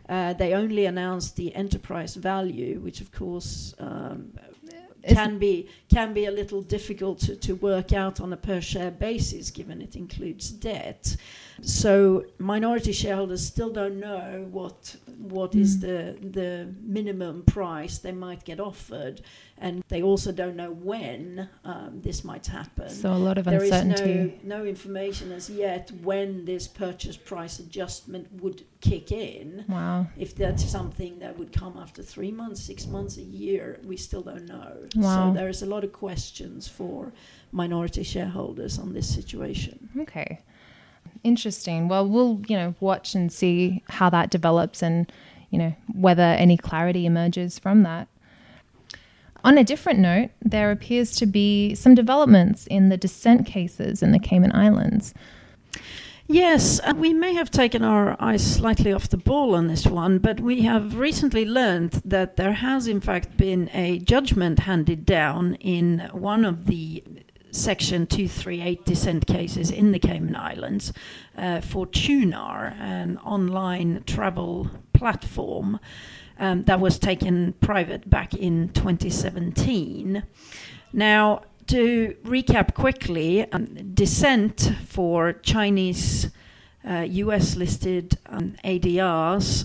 Uh, 0.08 0.34
they 0.34 0.54
only 0.54 0.86
announced 0.86 1.36
the 1.36 1.54
enterprise 1.54 2.16
value, 2.16 2.80
which 2.80 3.02
of 3.02 3.12
course 3.12 3.74
um, 3.80 4.34
can 5.08 5.38
be 5.38 5.70
can 5.90 6.14
be 6.14 6.26
a 6.26 6.32
little 6.32 6.62
difficult 6.62 7.20
to, 7.20 7.36
to 7.36 7.54
work 7.54 7.94
out 7.94 8.20
on 8.20 8.34
a 8.34 8.38
per 8.38 8.62
share 8.62 8.92
basis, 8.92 9.52
given 9.52 9.82
it 9.82 9.96
includes 9.96 10.50
debt. 10.50 11.16
So 11.62 12.26
minority 12.40 12.92
shareholders 12.92 13.46
still 13.46 13.70
don't 13.72 14.00
know 14.00 14.48
what 14.52 14.96
what 15.18 15.56
is 15.56 15.78
Mm. 15.78 15.82
the 15.82 16.30
the 16.40 16.74
minimum 16.82 17.44
price 17.44 17.98
they 18.00 18.12
might 18.12 18.44
get 18.44 18.60
offered, 18.60 19.22
and 19.58 19.84
they 19.88 20.02
also 20.02 20.32
don't 20.32 20.56
know 20.56 20.72
when 20.72 21.50
um, 21.64 22.02
this 22.02 22.24
might 22.24 22.48
happen. 22.48 22.90
So 22.90 23.14
a 23.14 23.22
lot 23.28 23.38
of 23.38 23.46
There 23.46 23.64
is 23.64 23.72
uncertainty. 23.72 24.40
no, 24.44 24.58
no 24.58 24.66
information 24.66 25.32
as 25.32 25.50
yet 25.50 25.92
when 26.02 26.46
this 26.46 26.68
purchase 26.68 27.18
price 27.18 27.60
adjustment 27.60 28.28
would 28.42 28.64
kick 28.82 29.12
in. 29.12 29.64
Wow. 29.70 30.08
If 30.18 30.36
that's 30.36 30.64
something 30.66 31.20
that 31.20 31.38
would 31.38 31.52
come 31.54 31.78
after 31.78 32.02
three 32.04 32.32
months, 32.32 32.62
six 32.62 32.88
months, 32.88 33.18
a 33.18 33.22
year, 33.24 33.80
we 33.86 33.96
still 33.98 34.24
don't 34.24 34.46
know. 34.48 34.72
Wow. 34.96 35.30
So 35.30 35.34
there 35.40 35.50
is 35.50 35.62
a 35.62 35.66
lot 35.68 35.84
of 35.84 35.94
questions 35.94 36.68
for 36.68 37.14
minority 37.52 38.04
shareholders 38.04 38.78
on 38.80 38.94
this 38.94 39.08
situation. 39.14 39.90
Okay. 40.00 40.40
Interesting. 41.24 41.88
Well, 41.88 42.08
we'll, 42.08 42.42
you 42.48 42.58
know, 42.58 42.76
watch 42.80 43.16
and 43.16 43.32
see 43.32 43.82
how 43.88 44.10
that 44.10 44.30
develops 44.30 44.84
and, 44.84 45.12
you 45.50 45.58
know, 45.58 45.74
whether 45.94 46.22
any 46.22 46.58
clarity 46.58 47.06
emerges 47.06 47.58
from 47.58 47.84
that. 47.84 48.08
On 49.46 49.58
a 49.58 49.64
different 49.64 50.00
note, 50.00 50.32
there 50.42 50.72
appears 50.72 51.16
to 51.16 51.26
be 51.26 51.76
some 51.76 51.96
developments 51.96 52.66
in 52.68 52.90
the 52.90 52.98
dissent 52.98 53.46
cases 53.46 54.02
in 54.02 54.12
the 54.12 54.20
Cayman 54.20 54.56
Islands. 54.56 55.14
Yes, 56.28 56.80
uh, 56.84 56.94
we 56.96 57.14
may 57.14 57.34
have 57.34 57.52
taken 57.52 57.84
our 57.84 58.16
eyes 58.22 58.56
slightly 58.56 58.94
off 58.94 59.10
the 59.10 59.18
ball 59.18 59.54
on 59.56 59.68
this 59.68 59.86
one, 59.86 60.20
but 60.20 60.40
we 60.40 60.62
have 60.62 60.98
recently 60.98 61.46
learned 61.46 62.02
that 62.06 62.38
there 62.38 62.54
has, 62.54 62.88
in 62.88 63.02
fact, 63.02 63.36
been 63.36 63.70
a 63.74 64.00
judgment 64.00 64.60
handed 64.60 65.06
down 65.06 65.56
in 65.56 66.10
one 66.14 66.46
of 66.46 66.66
the 66.68 67.04
Section 67.54 68.08
238 68.08 68.84
dissent 68.84 69.28
cases 69.28 69.70
in 69.70 69.92
the 69.92 70.00
Cayman 70.00 70.36
Islands 70.36 70.92
uh, 71.38 71.62
for 71.62 71.86
Qunar, 71.86 72.76
an 72.80 73.20
online 73.20 74.04
travel 74.08 74.72
platform 74.94 75.80
um, 76.40 76.64
that 76.64 76.80
was 76.80 76.98
taken 76.98 77.54
private 77.62 78.10
back 78.10 78.34
in 78.34 78.70
2017. 78.70 80.24
Now, 80.94 81.44
to 81.68 82.16
recap 82.24 82.74
quickly, 82.74 83.50
um, 83.52 83.94
dissent 83.94 84.72
for 84.88 85.34
Chinese 85.34 86.32
uh, 86.90 87.06
US 87.08 87.56
listed 87.56 88.18
um, 88.26 88.56
ADRs 88.66 89.64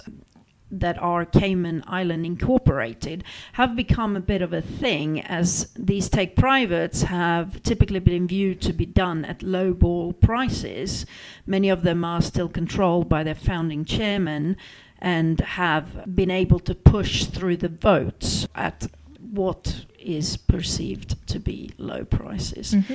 that 0.71 0.99
are 0.99 1.25
Cayman 1.25 1.83
Island 1.87 2.27
incorporated 2.27 3.25
have 3.55 3.75
become 3.75 4.17
a 4.17 4.21
bit 4.21 4.43
of 4.43 4.53
a 4.53 4.63
thing 4.63 5.21
as 5.23 5.73
these 5.77 6.09
take 6.09 6.37
privates 6.37 7.03
have 7.03 7.63
typically 7.63 8.01
been 8.01 8.27
viewed 8.27 8.61
to 8.63 8.73
be 8.73 8.87
done 8.87 9.25
at 9.25 9.43
low 9.43 9.73
ball 9.73 10.13
prices. 10.13 11.07
Many 11.47 11.69
of 11.69 11.83
them 11.83 12.05
are 12.05 12.23
still 12.23 12.49
controlled 12.49 13.09
by 13.09 13.23
their 13.23 13.35
founding 13.35 13.85
chairman 13.85 14.57
and 14.99 15.41
have 15.41 16.15
been 16.15 16.31
able 16.31 16.59
to 16.61 16.75
push 16.75 17.25
through 17.25 17.57
the 17.57 17.69
votes 17.69 18.47
at 18.55 18.89
what 19.21 19.85
is 19.99 20.37
perceived 20.37 21.27
to 21.29 21.39
be 21.39 21.71
low 21.79 22.05
prices. 22.05 22.75
Mm-hmm. 22.75 22.95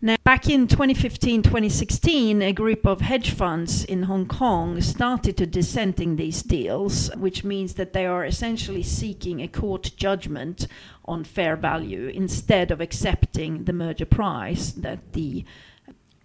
Now, 0.00 0.14
back 0.22 0.48
in 0.48 0.68
2015 0.68 1.42
2016, 1.42 2.40
a 2.40 2.52
group 2.52 2.86
of 2.86 3.00
hedge 3.00 3.32
funds 3.32 3.84
in 3.84 4.04
Hong 4.04 4.26
Kong 4.26 4.80
started 4.80 5.36
to 5.38 5.46
dissenting 5.46 6.14
these 6.14 6.40
deals, 6.40 7.10
which 7.16 7.42
means 7.42 7.74
that 7.74 7.94
they 7.94 8.06
are 8.06 8.24
essentially 8.24 8.84
seeking 8.84 9.40
a 9.42 9.48
court 9.48 9.90
judgment 9.96 10.68
on 11.04 11.24
fair 11.24 11.56
value 11.56 12.06
instead 12.06 12.70
of 12.70 12.80
accepting 12.80 13.64
the 13.64 13.72
merger 13.72 14.06
price 14.06 14.70
that 14.70 15.14
the 15.14 15.44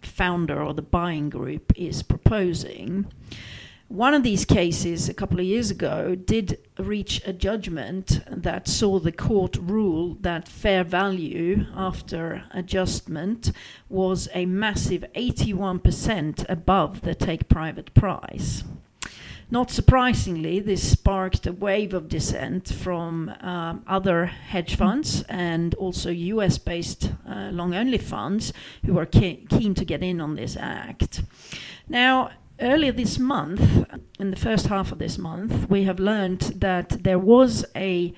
founder 0.03 0.61
or 0.61 0.75
the 0.75 0.83
buying 0.83 1.31
group 1.31 1.73
is 1.75 2.03
proposing. 2.03 3.07
One 3.93 4.15
of 4.15 4.23
these 4.23 4.43
cases 4.43 5.07
a 5.07 5.13
couple 5.13 5.39
of 5.39 5.45
years 5.45 5.69
ago 5.69 6.15
did 6.15 6.57
reach 6.79 7.21
a 7.27 7.31
judgment 7.31 8.21
that 8.27 8.67
saw 8.67 8.97
the 8.97 9.11
court 9.11 9.55
rule 9.57 10.17
that 10.21 10.47
fair 10.47 10.83
value 10.83 11.67
after 11.75 12.43
adjustment 12.49 13.51
was 13.89 14.29
a 14.33 14.47
massive 14.47 15.05
81% 15.15 16.43
above 16.49 17.01
the 17.01 17.13
take 17.13 17.47
private 17.47 17.93
price. 17.93 18.63
Not 19.51 19.69
surprisingly, 19.69 20.59
this 20.59 20.93
sparked 20.93 21.45
a 21.45 21.53
wave 21.53 21.93
of 21.93 22.09
dissent 22.09 22.69
from 22.69 23.29
um, 23.41 23.83
other 23.85 24.25
hedge 24.25 24.75
funds 24.75 25.21
and 25.29 25.75
also 25.75 26.09
US 26.09 26.57
based 26.57 27.11
uh, 27.29 27.51
long 27.51 27.75
only 27.75 27.99
funds 27.99 28.53
who 28.87 28.97
are 28.97 29.05
ke- 29.05 29.47
keen 29.47 29.75
to 29.75 29.85
get 29.85 30.01
in 30.01 30.19
on 30.19 30.33
this 30.33 30.57
act. 30.57 31.21
Now, 31.87 32.31
earlier 32.59 32.91
this 32.91 33.19
month, 33.19 33.85
in 34.19 34.31
the 34.31 34.37
first 34.37 34.67
half 34.67 34.91
of 34.91 34.99
this 34.99 35.17
month, 35.17 35.69
we 35.69 35.83
have 35.83 35.99
learned 35.99 36.41
that 36.57 37.03
there 37.03 37.19
was 37.19 37.65
a 37.75 38.13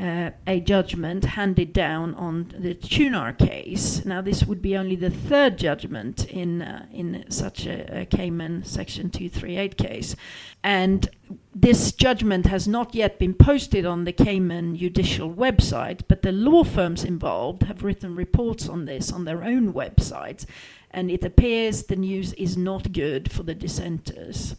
uh, 0.00 0.30
a 0.46 0.60
judgment 0.60 1.24
handed 1.24 1.74
down 1.74 2.14
on 2.14 2.54
the 2.58 2.74
Qunar 2.74 3.36
case. 3.36 4.02
Now, 4.06 4.22
this 4.22 4.44
would 4.44 4.62
be 4.62 4.74
only 4.74 4.96
the 4.96 5.10
third 5.10 5.58
judgment 5.58 6.24
in 6.24 6.62
uh, 6.62 6.86
in 6.90 7.24
such 7.28 7.66
a, 7.66 8.00
a, 8.00 8.06
Cayman 8.06 8.64
Section 8.64 9.10
238 9.10 9.76
case, 9.76 10.16
and 10.64 11.10
this 11.54 11.92
judgment 11.92 12.46
has 12.46 12.66
not 12.66 12.94
yet 12.94 13.18
been 13.18 13.34
posted 13.34 13.84
on 13.84 14.04
the 14.04 14.12
Cayman 14.12 14.76
judicial 14.76 15.30
website. 15.30 16.00
But 16.08 16.22
the 16.22 16.32
law 16.32 16.64
firms 16.64 17.04
involved 17.04 17.64
have 17.64 17.84
written 17.84 18.16
reports 18.16 18.68
on 18.68 18.86
this 18.86 19.12
on 19.12 19.26
their 19.26 19.44
own 19.44 19.74
websites, 19.74 20.46
and 20.90 21.10
it 21.10 21.24
appears 21.24 21.84
the 21.84 21.96
news 21.96 22.32
is 22.34 22.56
not 22.56 22.92
good 22.92 23.30
for 23.30 23.42
the 23.42 23.54
dissenters. 23.54 24.56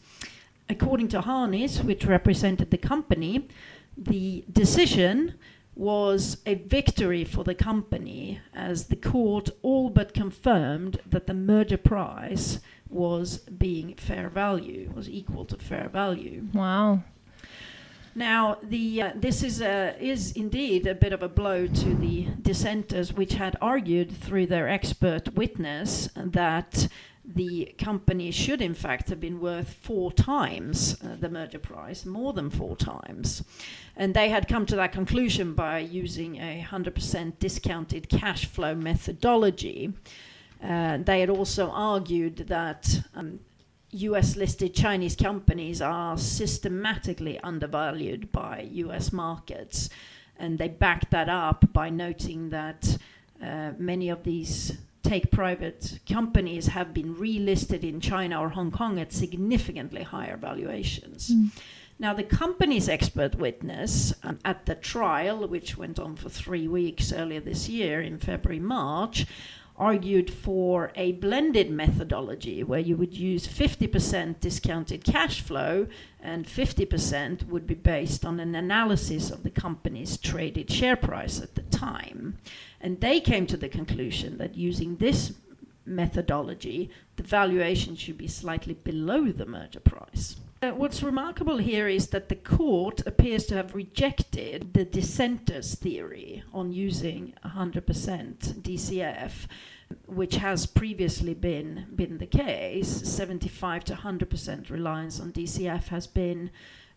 According 0.70 1.10
to 1.10 1.22
Harneys, 1.22 1.84
which 1.84 2.06
represented 2.06 2.72
the 2.72 2.78
company, 2.78 3.48
the 3.98 4.46
decision 4.52 5.36
was 5.76 6.38
a 6.46 6.56
victory 6.56 7.24
for 7.24 7.44
the 7.44 7.56
company 7.56 8.40
as 8.54 8.88
the 8.88 8.96
court 8.96 9.50
all 9.62 9.90
but 9.90 10.14
confirmed 10.14 11.00
that 11.06 11.28
the 11.28 11.34
merger 11.34 11.78
price 11.78 12.60
was 12.90 13.38
being 13.40 13.96
fair 13.96 14.30
value, 14.30 14.92
was 14.94 15.10
equal 15.10 15.46
to 15.46 15.58
fair 15.58 15.90
value. 15.90 16.46
Wow. 16.54 17.04
Now, 18.14 18.58
the, 18.62 19.02
uh, 19.02 19.12
this 19.16 19.42
is, 19.42 19.62
a, 19.62 19.96
is 20.00 20.34
indeed 20.34 20.86
a 20.86 20.96
bit 20.96 21.14
of 21.14 21.24
a 21.24 21.30
blow 21.30 21.66
to 21.68 21.96
the 21.96 22.28
dissenters, 22.42 23.14
which 23.14 23.34
had 23.34 23.56
argued 23.62 24.12
through 24.12 24.48
their 24.48 24.68
expert 24.68 25.34
witness 25.34 26.10
that 26.16 26.90
the 27.24 27.74
company 27.78 28.32
should, 28.32 28.62
in 28.62 28.74
fact, 28.74 29.10
have 29.10 29.20
been 29.20 29.40
worth 29.40 29.74
four 29.74 30.12
times 30.12 30.98
uh, 31.02 31.16
the 31.20 31.30
merger 31.30 31.60
price, 31.60 32.06
more 32.06 32.34
than 32.34 32.50
four 32.50 32.76
times. 32.76 33.44
And 33.96 34.14
they 34.14 34.30
had 34.30 34.48
come 34.48 34.66
to 34.66 34.76
that 34.76 34.92
conclusion 34.92 35.54
by 35.54 35.80
using 35.80 36.38
a 36.38 36.66
100% 36.68 37.40
discounted 37.40 38.10
cash 38.10 38.46
flow 38.46 38.76
methodology. 38.76 39.94
Uh, 40.64 40.98
they 40.98 41.22
had 41.22 41.30
also 41.30 41.70
argued 41.72 42.38
that 42.48 43.02
um, 43.16 43.40
US 43.92 44.36
listed 44.36 44.74
Chinese 44.74 45.16
companies 45.16 45.82
are 45.82 46.18
systematically 46.18 47.40
undervalued 47.40 48.32
by 48.32 48.68
US 48.72 49.12
markets. 49.12 49.90
And 50.40 50.58
they 50.58 50.70
backed 50.70 51.12
that 51.12 51.30
up 51.30 51.72
by 51.74 51.90
noting 51.90 52.50
that 52.50 52.98
uh, 53.44 53.72
many 53.78 54.10
of 54.10 54.24
these 54.24 54.78
take 55.04 55.32
private 55.32 56.00
companies 56.10 56.68
have 56.68 56.94
been 56.94 57.16
relisted 57.16 57.84
in 57.84 58.00
China 58.00 58.40
or 58.40 58.50
Hong 58.50 58.72
Kong 58.72 59.00
at 59.00 59.12
significantly 59.12 60.04
higher 60.04 60.38
valuations. 60.38 61.32
Mm. 61.32 61.50
Now, 62.00 62.14
the 62.14 62.24
company's 62.24 62.90
expert 62.90 63.36
witness 63.36 64.14
um, 64.24 64.40
at 64.44 64.66
the 64.66 64.74
trial, 64.74 65.48
which 65.48 65.78
went 65.78 66.00
on 66.00 66.16
for 66.16 66.30
three 66.30 66.68
weeks 66.68 67.14
earlier 67.14 67.42
this 67.42 67.70
year 67.70 68.02
in 68.02 68.18
February, 68.18 68.60
March, 68.60 69.28
argued 69.78 70.32
for 70.32 70.92
a 70.96 71.14
blended 71.14 71.72
methodology 71.72 72.64
where 72.64 72.80
you 72.80 72.96
would 72.98 73.16
use 73.16 73.48
50% 73.48 74.40
discounted 74.40 75.04
cash 75.04 75.42
flow 75.42 75.88
and 76.22 76.46
50% 76.46 77.48
would 77.48 77.66
be 77.66 77.74
based 77.74 78.26
on 78.26 78.40
an 78.40 78.54
analysis 78.56 79.32
of 79.32 79.44
the 79.44 79.50
company's 79.50 80.18
traded 80.18 80.72
share 80.72 80.96
price 80.96 81.42
at 81.42 81.56
the 81.56 81.64
time. 81.64 82.38
And 82.80 83.02
they 83.02 83.20
came 83.20 83.48
to 83.48 83.58
the 83.58 83.70
conclusion 83.70 84.38
that 84.38 84.56
using 84.56 84.98
this 84.98 85.34
methodology, 85.86 86.90
the 87.16 87.24
valuation 87.24 87.96
should 87.96 88.18
be 88.18 88.28
slightly 88.28 88.74
below 88.74 89.32
the 89.32 89.46
merger 89.46 89.80
price. 89.80 90.36
Uh, 90.64 90.70
what's 90.70 91.02
remarkable 91.02 91.58
here 91.58 91.88
is 91.88 92.10
that 92.10 92.30
the 92.30 92.36
court 92.36 93.02
appears 93.08 93.48
to 93.48 93.56
have 93.56 93.74
rejected 93.74 94.76
the 94.76 94.86
dissenters' 94.86 95.74
theory 95.74 96.44
on 96.54 96.72
using 96.72 97.34
100% 97.44 97.82
DCF, 98.62 99.48
which 100.06 100.36
has 100.36 100.68
previously 100.68 101.34
been 101.34 101.88
been 101.96 102.20
the 102.20 102.28
case. 102.28 102.88
75 102.88 103.84
to 103.86 103.96
100% 103.96 104.70
reliance 104.70 105.20
on 105.20 105.32
DCF 105.32 105.88
has 105.88 106.06
been 106.06 106.52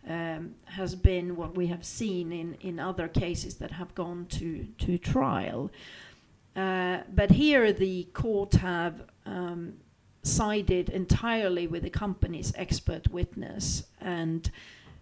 um, 0.07 0.53
has 0.65 0.93
been 0.93 1.35
what 1.35 1.57
we 1.57 1.65
have 1.65 1.83
seen 1.83 2.31
in, 2.31 2.53
in 2.61 2.79
other 2.79 3.07
cases 3.07 3.55
that 3.55 3.71
have 3.71 3.95
gone 3.95 4.27
to 4.27 4.67
to 4.77 4.99
trial. 4.99 5.71
Uh, 6.55 6.99
but 7.11 7.31
here 7.31 7.73
the 7.73 8.03
court 8.13 8.53
have 8.53 9.01
um, 9.25 9.73
sided 10.25 10.89
entirely 10.89 11.67
with 11.67 11.83
the 11.83 11.89
company's 11.89 12.51
expert 12.55 13.09
witness 13.11 13.83
and 14.01 14.49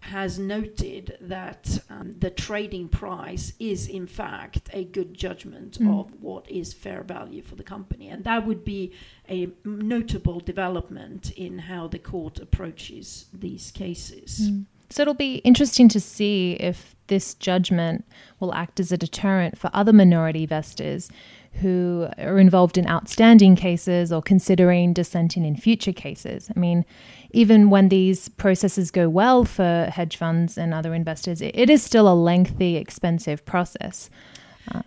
has 0.00 0.38
noted 0.38 1.16
that 1.18 1.82
um, 1.88 2.14
the 2.18 2.28
trading 2.28 2.88
price 2.88 3.54
is 3.58 3.88
in 3.88 4.06
fact 4.06 4.68
a 4.74 4.84
good 4.84 5.14
judgment 5.14 5.78
mm. 5.78 5.98
of 5.98 6.12
what 6.20 6.48
is 6.50 6.74
fair 6.74 7.02
value 7.02 7.40
for 7.40 7.54
the 7.54 7.62
company 7.62 8.08
and 8.08 8.22
that 8.24 8.46
would 8.46 8.66
be 8.66 8.92
a 9.30 9.48
notable 9.64 10.40
development 10.40 11.30
in 11.32 11.58
how 11.58 11.88
the 11.88 11.98
court 11.98 12.38
approaches 12.38 13.26
these 13.32 13.70
cases 13.70 14.50
mm. 14.50 14.66
So 14.94 15.02
it'll 15.02 15.12
be 15.12 15.38
interesting 15.38 15.88
to 15.88 15.98
see 15.98 16.52
if 16.60 16.94
this 17.08 17.34
judgment 17.34 18.04
will 18.38 18.54
act 18.54 18.78
as 18.78 18.92
a 18.92 18.96
deterrent 18.96 19.58
for 19.58 19.68
other 19.74 19.92
minority 19.92 20.44
investors 20.44 21.10
who 21.54 22.06
are 22.16 22.38
involved 22.38 22.78
in 22.78 22.86
outstanding 22.86 23.56
cases 23.56 24.12
or 24.12 24.22
considering 24.22 24.92
dissenting 24.92 25.44
in 25.44 25.56
future 25.56 25.92
cases. 25.92 26.48
I 26.54 26.60
mean, 26.60 26.84
even 27.32 27.70
when 27.70 27.88
these 27.88 28.28
processes 28.28 28.92
go 28.92 29.08
well 29.08 29.44
for 29.44 29.90
hedge 29.92 30.16
funds 30.16 30.56
and 30.56 30.72
other 30.72 30.94
investors, 30.94 31.40
it, 31.42 31.68
is 31.68 31.82
still 31.82 32.06
a 32.06 32.14
lengthy, 32.14 32.76
expensive 32.76 33.44
process. 33.44 34.10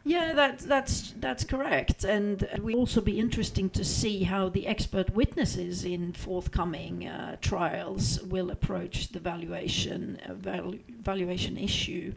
Yeah, 0.03 0.33
that, 0.33 0.59
that's 0.59 1.13
that's 1.19 1.43
correct, 1.43 2.03
and 2.03 2.43
it 2.43 2.63
will 2.63 2.75
also 2.75 3.01
be 3.01 3.19
interesting 3.19 3.69
to 3.71 3.83
see 3.83 4.23
how 4.23 4.49
the 4.49 4.65
expert 4.65 5.13
witnesses 5.13 5.83
in 5.83 6.13
forthcoming 6.13 7.07
uh, 7.07 7.35
trials 7.41 8.21
will 8.23 8.49
approach 8.49 9.09
the 9.09 9.19
valuation 9.19 10.19
uh, 10.25 10.33
valu- 10.33 10.79
valuation 11.01 11.57
issue 11.57 12.13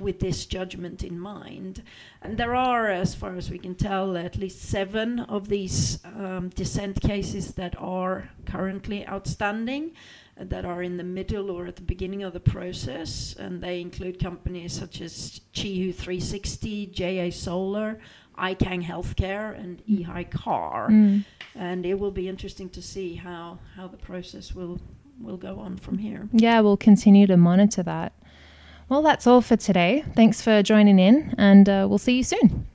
with 0.00 0.20
this 0.20 0.46
judgment 0.46 1.04
in 1.04 1.18
mind. 1.18 1.82
And 2.22 2.36
there 2.36 2.54
are, 2.54 2.88
as 2.88 3.14
far 3.14 3.36
as 3.36 3.50
we 3.50 3.58
can 3.58 3.74
tell, 3.74 4.16
at 4.16 4.36
least 4.36 4.62
seven 4.62 5.20
of 5.20 5.48
these 5.48 5.98
um, 6.04 6.48
dissent 6.48 7.00
cases 7.00 7.54
that 7.54 7.74
are 7.78 8.30
currently 8.46 9.06
outstanding, 9.06 9.92
that 10.36 10.64
are 10.64 10.82
in 10.82 10.96
the 10.96 11.04
middle 11.04 11.50
or 11.50 11.66
at 11.66 11.76
the 11.76 11.82
beginning 11.82 12.22
of 12.22 12.32
the 12.32 12.40
process. 12.40 13.34
And 13.38 13.62
they 13.62 13.80
include 13.80 14.18
companies 14.18 14.72
such 14.72 15.00
as 15.00 15.40
Qihoo 15.54 15.94
360, 15.94 16.86
JA 16.86 17.30
Solar, 17.30 17.98
iKang 18.38 18.84
Healthcare, 18.84 19.58
and 19.58 19.82
eHi 19.86 20.30
Car. 20.30 20.88
Mm. 20.90 21.24
And 21.54 21.86
it 21.86 21.98
will 21.98 22.10
be 22.10 22.28
interesting 22.28 22.68
to 22.70 22.82
see 22.82 23.14
how, 23.14 23.58
how 23.76 23.86
the 23.86 23.96
process 23.96 24.54
will 24.54 24.80
will 25.20 25.36
go 25.36 25.60
on 25.60 25.76
from 25.76 25.98
here. 25.98 26.28
Yeah, 26.32 26.60
we'll 26.60 26.76
continue 26.76 27.26
to 27.28 27.36
monitor 27.36 27.84
that. 27.84 28.12
Well, 28.88 29.00
that's 29.00 29.26
all 29.26 29.40
for 29.40 29.56
today. 29.56 30.04
Thanks 30.14 30.42
for 30.42 30.62
joining 30.62 30.98
in, 30.98 31.34
and 31.38 31.68
uh, 31.68 31.86
we'll 31.88 31.98
see 31.98 32.16
you 32.16 32.22
soon. 32.22 32.66